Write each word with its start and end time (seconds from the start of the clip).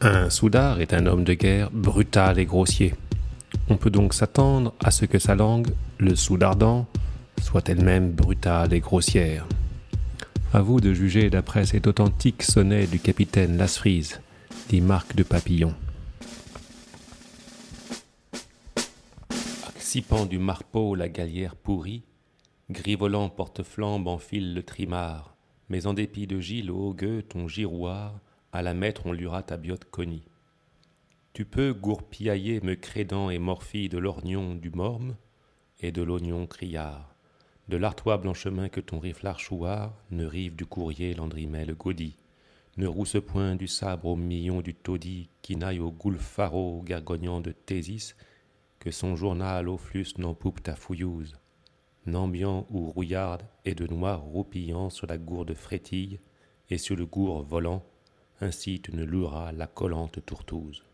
Un 0.00 0.30
soudard 0.30 0.80
est 0.80 0.94
un 0.94 1.06
homme 1.06 1.24
de 1.24 1.34
guerre 1.34 1.72
brutal 1.72 2.38
et 2.38 2.44
grossier. 2.44 2.94
On 3.68 3.76
peut 3.76 3.90
donc 3.90 4.14
s'attendre 4.14 4.72
à 4.78 4.92
ce 4.92 5.06
que 5.06 5.18
sa 5.18 5.34
langue, 5.34 5.74
le 5.98 6.14
soudardant, 6.14 6.86
soit 7.42 7.68
elle-même 7.68 8.12
brutale 8.12 8.72
et 8.74 8.78
grossière. 8.78 9.44
À 10.54 10.60
vous 10.60 10.80
de 10.80 10.94
juger 10.94 11.30
d'après 11.30 11.66
cet 11.66 11.88
authentique 11.88 12.44
sonnet 12.44 12.86
du 12.86 13.00
capitaine 13.00 13.56
Lasfrise, 13.56 14.20
dit 14.68 14.80
Marc 14.80 15.16
de 15.16 15.24
Papillon. 15.24 15.74
Accipant 19.66 20.26
du 20.26 20.38
marpeau 20.38 20.94
la 20.94 21.08
gallière 21.08 21.56
pourrie, 21.56 22.04
grivolant 22.70 23.28
porte-flambe 23.28 24.06
enfile 24.06 24.54
le 24.54 24.62
trimar, 24.62 25.34
mais 25.68 25.88
en 25.88 25.92
dépit 25.92 26.28
de 26.28 26.38
Gilles 26.38 26.70
au 26.70 26.94
gueux 26.94 27.22
ton 27.22 27.48
girouard, 27.48 28.20
à 28.52 28.62
la 28.62 28.74
maître 28.74 29.06
on 29.06 29.12
lura 29.12 29.42
ta 29.42 29.56
biote 29.56 29.84
connie. 29.84 30.24
Tu 31.32 31.44
peux 31.44 31.72
gourpiailler 31.72 32.60
me 32.60 32.74
crédant 32.74 33.30
et 33.30 33.38
morphie 33.38 33.88
de 33.88 33.98
l'orgnon 33.98 34.54
du 34.54 34.70
morme 34.70 35.16
et 35.80 35.92
de 35.92 36.02
l'oignon 36.02 36.46
criard 36.46 37.14
de 37.68 37.76
l'artois 37.76 38.16
blanchemin 38.16 38.70
que 38.70 38.80
ton 38.80 38.98
riflard 38.98 39.38
chouard 39.38 39.92
ne 40.10 40.24
rive 40.24 40.56
du 40.56 40.64
courrier 40.64 41.12
l'andrimel 41.12 41.74
gaudi, 41.74 42.16
ne 42.78 42.86
rousse 42.86 43.18
point 43.26 43.56
du 43.56 43.68
sabre 43.68 44.06
au 44.06 44.16
million 44.16 44.62
du 44.62 44.74
taudis 44.74 45.28
qui 45.42 45.56
n'aille 45.56 45.80
au 45.80 45.90
goulfaro 45.90 46.82
gargognant 46.82 47.42
de 47.42 47.52
Thésis, 47.52 48.16
que 48.78 48.90
son 48.90 49.16
journal 49.16 49.68
au 49.68 49.76
flux 49.76 50.14
n'empoupe 50.16 50.62
ta 50.62 50.76
fouillouse, 50.76 51.36
n'ambiant 52.06 52.66
ou 52.70 52.86
rouillarde 52.86 53.42
et 53.66 53.74
de 53.74 53.86
noir 53.86 54.22
roupillant 54.22 54.88
sur 54.88 55.06
la 55.06 55.18
gourde 55.18 55.52
frétille 55.52 56.20
et 56.70 56.78
sur 56.78 56.96
le 56.96 57.04
gour 57.04 57.42
volant, 57.42 57.84
ainsi 58.40 58.80
tu 58.80 58.94
ne 58.94 59.04
loueras 59.04 59.52
la 59.52 59.66
collante 59.66 60.24
tourtouse. 60.24 60.84